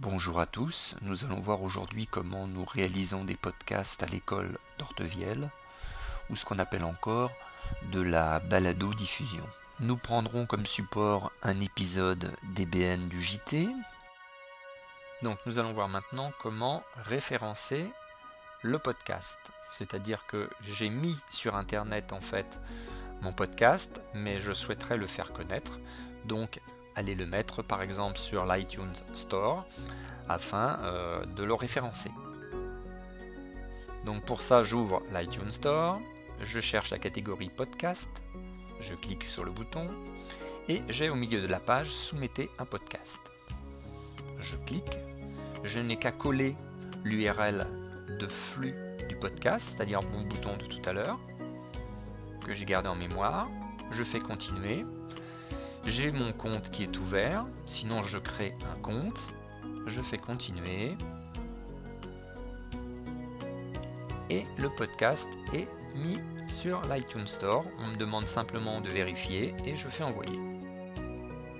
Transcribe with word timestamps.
Bonjour 0.00 0.40
à 0.40 0.46
tous, 0.46 0.96
nous 1.02 1.26
allons 1.26 1.40
voir 1.40 1.60
aujourd'hui 1.60 2.06
comment 2.06 2.46
nous 2.46 2.64
réalisons 2.64 3.22
des 3.22 3.36
podcasts 3.36 4.02
à 4.02 4.06
l'école 4.06 4.56
d'Ortevielle, 4.78 5.50
ou 6.30 6.36
ce 6.36 6.46
qu'on 6.46 6.58
appelle 6.58 6.84
encore 6.84 7.30
de 7.92 8.00
la 8.00 8.40
balado-diffusion. 8.40 9.46
Nous 9.78 9.98
prendrons 9.98 10.46
comme 10.46 10.64
support 10.64 11.32
un 11.42 11.60
épisode 11.60 12.32
DBN 12.54 13.10
du 13.10 13.20
JT. 13.20 13.68
Donc 15.20 15.38
nous 15.44 15.58
allons 15.58 15.74
voir 15.74 15.90
maintenant 15.90 16.32
comment 16.40 16.82
référencer 17.04 17.86
le 18.62 18.78
podcast. 18.78 19.38
C'est-à-dire 19.68 20.24
que 20.24 20.48
j'ai 20.62 20.88
mis 20.88 21.18
sur 21.28 21.56
internet 21.56 22.14
en 22.14 22.20
fait 22.20 22.58
mon 23.20 23.34
podcast, 23.34 24.00
mais 24.14 24.40
je 24.40 24.54
souhaiterais 24.54 24.96
le 24.96 25.06
faire 25.06 25.34
connaître. 25.34 25.78
Allez 26.94 27.14
le 27.14 27.26
mettre 27.26 27.62
par 27.62 27.82
exemple 27.82 28.18
sur 28.18 28.44
l'iTunes 28.44 28.94
Store 29.12 29.66
afin 30.28 30.78
euh, 30.82 31.24
de 31.24 31.42
le 31.42 31.54
référencer. 31.54 32.10
Donc 34.04 34.24
pour 34.24 34.42
ça, 34.42 34.62
j'ouvre 34.62 35.02
l'iTunes 35.12 35.50
Store, 35.50 36.00
je 36.40 36.60
cherche 36.60 36.90
la 36.90 36.98
catégorie 36.98 37.50
podcast, 37.50 38.10
je 38.80 38.94
clique 38.94 39.24
sur 39.24 39.44
le 39.44 39.50
bouton 39.50 39.88
et 40.68 40.82
j'ai 40.88 41.10
au 41.10 41.16
milieu 41.16 41.40
de 41.40 41.48
la 41.48 41.60
page 41.60 41.90
soumettez 41.90 42.50
un 42.58 42.64
podcast. 42.64 43.20
Je 44.38 44.56
clique, 44.56 44.98
je 45.64 45.80
n'ai 45.80 45.96
qu'à 45.96 46.12
coller 46.12 46.56
l'URL 47.04 47.66
de 48.18 48.26
flux 48.26 48.74
du 49.08 49.16
podcast, 49.16 49.76
c'est-à-dire 49.76 50.00
mon 50.12 50.22
bouton 50.22 50.56
de 50.56 50.64
tout 50.64 50.80
à 50.88 50.92
l'heure, 50.92 51.18
que 52.46 52.54
j'ai 52.54 52.64
gardé 52.64 52.88
en 52.88 52.96
mémoire. 52.96 53.48
Je 53.90 54.02
fais 54.02 54.20
continuer 54.20 54.84
j'ai 55.84 56.12
mon 56.12 56.32
compte 56.32 56.70
qui 56.70 56.82
est 56.82 56.98
ouvert, 56.98 57.46
sinon 57.66 58.02
je 58.02 58.18
crée 58.18 58.54
un 58.70 58.80
compte, 58.80 59.28
je 59.86 60.00
fais 60.00 60.18
continuer. 60.18 60.96
Et 64.28 64.44
le 64.58 64.68
podcast 64.68 65.28
est 65.52 65.68
mis 65.96 66.20
sur 66.46 66.80
l'iTunes 66.82 67.26
Store. 67.26 67.64
On 67.78 67.88
me 67.88 67.96
demande 67.96 68.28
simplement 68.28 68.80
de 68.80 68.88
vérifier 68.88 69.54
et 69.64 69.74
je 69.74 69.88
fais 69.88 70.04
envoyer. 70.04 70.38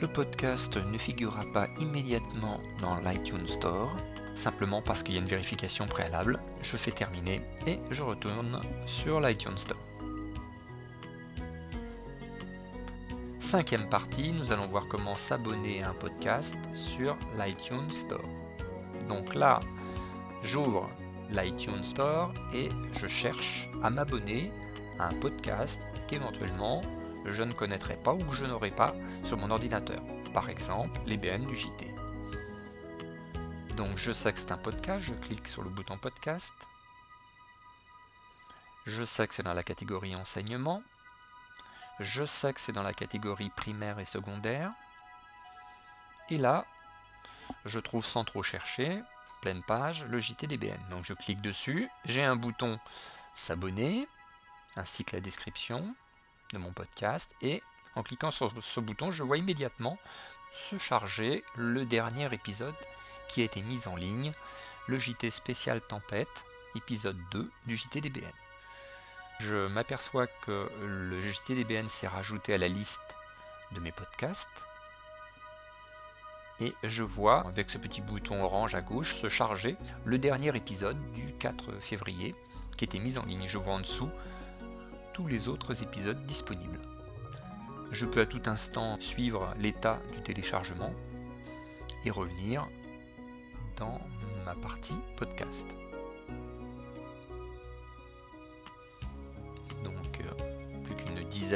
Le 0.00 0.06
podcast 0.06 0.76
ne 0.76 0.98
figurera 0.98 1.42
pas 1.52 1.66
immédiatement 1.78 2.60
dans 2.80 2.96
l'iTunes 3.00 3.46
Store, 3.46 3.90
simplement 4.34 4.82
parce 4.82 5.02
qu'il 5.02 5.14
y 5.14 5.18
a 5.18 5.20
une 5.20 5.26
vérification 5.26 5.86
préalable. 5.86 6.38
Je 6.62 6.76
fais 6.76 6.92
terminer 6.92 7.42
et 7.66 7.80
je 7.90 8.02
retourne 8.02 8.60
sur 8.86 9.20
l'iTunes 9.20 9.58
Store. 9.58 9.89
Cinquième 13.40 13.88
partie, 13.88 14.32
nous 14.32 14.52
allons 14.52 14.66
voir 14.66 14.86
comment 14.86 15.14
s'abonner 15.14 15.82
à 15.82 15.88
un 15.90 15.94
podcast 15.94 16.58
sur 16.74 17.16
l'iTunes 17.38 17.88
Store. 17.88 18.28
Donc 19.08 19.34
là, 19.34 19.60
j'ouvre 20.42 20.90
l'iTunes 21.30 21.82
Store 21.82 22.34
et 22.52 22.68
je 22.92 23.06
cherche 23.06 23.70
à 23.82 23.88
m'abonner 23.88 24.52
à 24.98 25.06
un 25.06 25.14
podcast 25.20 25.80
qu'éventuellement 26.06 26.82
je 27.24 27.42
ne 27.42 27.52
connaîtrais 27.52 27.96
pas 27.96 28.12
ou 28.12 28.18
que 28.18 28.36
je 28.36 28.44
n'aurais 28.44 28.74
pas 28.74 28.94
sur 29.24 29.38
mon 29.38 29.50
ordinateur. 29.50 30.00
Par 30.34 30.50
exemple, 30.50 31.00
les 31.06 31.16
BN 31.16 31.46
du 31.46 31.56
JT. 31.56 31.86
Donc 33.74 33.96
je 33.96 34.12
sais 34.12 34.34
que 34.34 34.38
c'est 34.38 34.52
un 34.52 34.58
podcast, 34.58 35.06
je 35.06 35.14
clique 35.14 35.48
sur 35.48 35.62
le 35.62 35.70
bouton 35.70 35.96
podcast. 35.96 36.52
Je 38.84 39.02
sais 39.02 39.26
que 39.26 39.34
c'est 39.34 39.42
dans 39.42 39.54
la 39.54 39.62
catégorie 39.62 40.14
enseignement. 40.14 40.82
Je 42.00 42.24
sais 42.24 42.54
que 42.54 42.60
c'est 42.60 42.72
dans 42.72 42.82
la 42.82 42.94
catégorie 42.94 43.50
primaire 43.50 43.98
et 43.98 44.06
secondaire. 44.06 44.72
Et 46.30 46.38
là, 46.38 46.64
je 47.66 47.78
trouve 47.78 48.06
sans 48.06 48.24
trop 48.24 48.42
chercher, 48.42 49.02
pleine 49.42 49.62
page, 49.62 50.04
le 50.06 50.18
JTDBN. 50.18 50.80
Donc 50.88 51.04
je 51.04 51.12
clique 51.12 51.42
dessus, 51.42 51.90
j'ai 52.06 52.24
un 52.24 52.36
bouton 52.36 52.80
s'abonner, 53.34 54.08
ainsi 54.76 55.04
que 55.04 55.14
la 55.14 55.20
description 55.20 55.94
de 56.54 56.58
mon 56.58 56.72
podcast. 56.72 57.34
Et 57.42 57.62
en 57.94 58.02
cliquant 58.02 58.30
sur 58.30 58.50
ce 58.62 58.80
bouton, 58.80 59.10
je 59.10 59.22
vois 59.22 59.36
immédiatement 59.36 59.98
se 60.52 60.78
charger 60.78 61.44
le 61.54 61.84
dernier 61.84 62.32
épisode 62.32 62.74
qui 63.28 63.42
a 63.42 63.44
été 63.44 63.60
mis 63.60 63.86
en 63.88 63.96
ligne, 63.96 64.32
le 64.86 64.96
JT 64.96 65.28
spécial 65.28 65.82
Tempête, 65.82 66.46
épisode 66.74 67.18
2 67.30 67.50
du 67.66 67.76
JTDBN. 67.76 68.32
Je 69.40 69.68
m'aperçois 69.68 70.26
que 70.26 70.70
le 70.82 71.18
JTDBN 71.22 71.88
s'est 71.88 72.06
rajouté 72.06 72.52
à 72.52 72.58
la 72.58 72.68
liste 72.68 73.16
de 73.72 73.80
mes 73.80 73.90
podcasts. 73.90 74.48
Et 76.60 76.74
je 76.84 77.02
vois, 77.02 77.46
avec 77.46 77.70
ce 77.70 77.78
petit 77.78 78.02
bouton 78.02 78.42
orange 78.42 78.74
à 78.74 78.82
gauche, 78.82 79.14
se 79.14 79.30
charger 79.30 79.76
le 80.04 80.18
dernier 80.18 80.54
épisode 80.54 80.98
du 81.12 81.32
4 81.38 81.80
février 81.80 82.34
qui 82.76 82.84
était 82.84 82.98
mis 82.98 83.16
en 83.16 83.22
ligne. 83.22 83.46
Je 83.46 83.56
vois 83.56 83.74
en 83.74 83.80
dessous 83.80 84.10
tous 85.14 85.26
les 85.26 85.48
autres 85.48 85.82
épisodes 85.82 86.22
disponibles. 86.26 86.80
Je 87.92 88.04
peux 88.04 88.20
à 88.20 88.26
tout 88.26 88.42
instant 88.44 89.00
suivre 89.00 89.54
l'état 89.58 90.00
du 90.12 90.20
téléchargement 90.20 90.92
et 92.04 92.10
revenir 92.10 92.68
dans 93.78 94.02
ma 94.44 94.54
partie 94.54 94.98
podcast. 95.16 95.66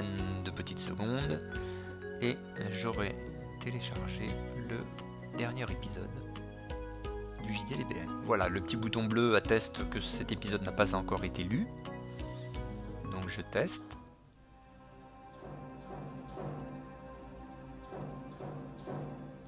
De 0.00 0.50
petites 0.50 0.78
secondes 0.78 1.42
et 2.22 2.36
j'aurai 2.70 3.14
téléchargé 3.60 4.28
le 4.68 4.78
dernier 5.36 5.64
épisode 5.64 6.10
du 7.42 7.52
JTDBN. 7.52 8.08
Voilà, 8.22 8.48
le 8.48 8.60
petit 8.60 8.76
bouton 8.76 9.04
bleu 9.04 9.36
atteste 9.36 9.88
que 9.90 10.00
cet 10.00 10.32
épisode 10.32 10.62
n'a 10.62 10.72
pas 10.72 10.94
encore 10.94 11.24
été 11.24 11.42
lu. 11.42 11.66
Donc 13.10 13.28
je 13.28 13.42
teste. 13.42 13.84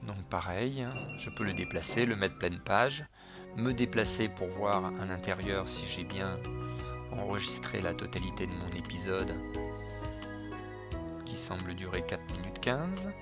Donc 0.02 0.22
pareil, 0.28 0.86
je 1.16 1.30
peux 1.30 1.44
le 1.44 1.54
déplacer, 1.54 2.04
le 2.04 2.16
mettre 2.16 2.38
pleine 2.38 2.60
page, 2.60 3.06
me 3.56 3.72
déplacer 3.72 4.28
pour 4.28 4.48
voir 4.48 4.84
à 5.00 5.06
l'intérieur 5.06 5.68
si 5.68 5.86
j'ai 5.86 6.04
bien 6.04 6.38
enregistré 7.12 7.80
la 7.80 7.94
totalité 7.94 8.46
de 8.46 8.52
mon 8.52 8.68
épisode 8.76 9.32
semble 11.36 11.74
durer 11.74 12.02
4 12.02 12.20
minutes 12.36 12.60
15. 12.60 13.12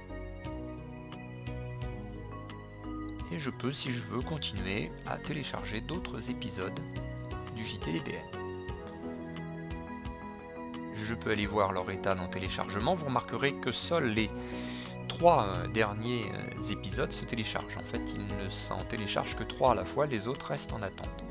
Et 3.33 3.39
je 3.39 3.51
peux, 3.51 3.73
si 3.73 3.91
je 3.91 4.03
veux, 4.03 4.23
continuer 4.23 4.91
à 5.07 5.19
télécharger 5.19 5.81
d'autres 5.81 6.31
épisodes 6.31 6.79
du 7.57 7.65
JTDBN. 7.65 8.21
Je 10.95 11.15
peux 11.15 11.31
aller 11.31 11.47
voir 11.47 11.73
leur 11.73 11.91
état 11.91 12.15
dans 12.15 12.29
téléchargement. 12.29 12.95
Vous 12.95 13.07
remarquerez 13.07 13.55
que 13.55 13.73
seuls 13.73 14.13
les 14.13 14.31
trois 15.09 15.47
euh, 15.47 15.67
derniers 15.69 16.25
euh, 16.35 16.73
épisodes 16.73 17.13
se 17.13 17.25
téléchargent. 17.25 17.77
En 17.77 17.85
fait, 17.85 18.01
ils 18.15 18.45
ne 18.45 18.49
s'en 18.49 18.79
téléchargent 18.85 19.37
que 19.37 19.45
trois 19.45 19.73
à 19.73 19.75
la 19.75 19.85
fois, 19.85 20.07
les 20.07 20.29
autres 20.29 20.47
restent 20.47 20.73
en 20.73 20.83
attente. 20.83 21.25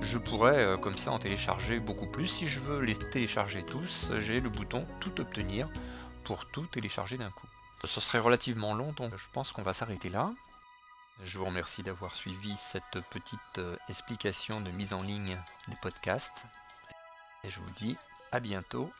Je 0.00 0.18
pourrais 0.18 0.58
euh, 0.58 0.76
comme 0.76 0.96
ça 0.96 1.12
en 1.12 1.18
télécharger 1.18 1.80
beaucoup 1.80 2.06
plus. 2.06 2.26
Si 2.26 2.48
je 2.48 2.60
veux 2.60 2.82
les 2.82 2.96
télécharger 2.96 3.64
tous, 3.64 4.12
j'ai 4.18 4.40
le 4.40 4.48
bouton 4.48 4.86
Tout 5.00 5.20
obtenir 5.20 5.68
pour 6.24 6.46
tout 6.46 6.66
télécharger 6.66 7.16
d'un 7.16 7.30
coup. 7.30 7.46
Ce 7.84 8.00
serait 8.00 8.18
relativement 8.18 8.74
long, 8.74 8.92
donc 8.92 9.16
je 9.16 9.26
pense 9.32 9.52
qu'on 9.52 9.62
va 9.62 9.72
s'arrêter 9.72 10.08
là. 10.08 10.32
Je 11.22 11.38
vous 11.38 11.46
remercie 11.46 11.82
d'avoir 11.82 12.14
suivi 12.14 12.54
cette 12.56 13.00
petite 13.10 13.58
euh, 13.58 13.74
explication 13.88 14.60
de 14.60 14.70
mise 14.70 14.92
en 14.92 15.02
ligne 15.02 15.38
des 15.68 15.76
podcasts. 15.80 16.46
Et 17.42 17.48
je 17.48 17.60
vous 17.60 17.70
dis 17.70 17.96
à 18.32 18.40
bientôt 18.40 18.90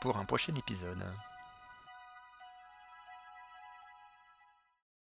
pour 0.00 0.18
un 0.18 0.24
prochain 0.24 0.54
épisode. 0.54 1.02